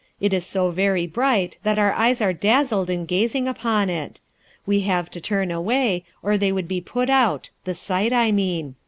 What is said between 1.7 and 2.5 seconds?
our eyes are